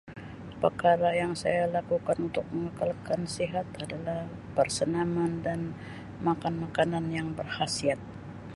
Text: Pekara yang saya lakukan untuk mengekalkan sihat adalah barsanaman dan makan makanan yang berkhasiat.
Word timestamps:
Pekara 0.61 1.09
yang 1.21 1.33
saya 1.41 1.63
lakukan 1.75 2.17
untuk 2.27 2.45
mengekalkan 2.53 3.21
sihat 3.35 3.67
adalah 3.83 4.21
barsanaman 4.57 5.31
dan 5.45 5.59
makan 6.25 6.53
makanan 6.65 7.05
yang 7.17 7.27
berkhasiat. 7.37 7.99